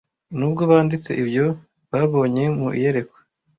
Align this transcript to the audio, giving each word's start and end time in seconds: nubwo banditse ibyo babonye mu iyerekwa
nubwo 0.37 0.61
banditse 0.71 1.11
ibyo 1.21 1.45
babonye 1.91 2.43
mu 2.59 2.67
iyerekwa 2.77 3.19